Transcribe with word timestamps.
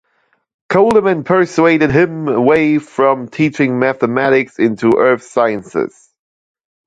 Coleman 0.67 1.23
persuaded 1.25 1.91
him 1.91 2.27
away 2.27 2.79
from 2.79 3.27
teaching 3.29 3.77
mathematics 3.77 4.57
and 4.57 4.69
into 4.69 4.97
Earth 4.97 5.21
Sciences. 5.21 6.09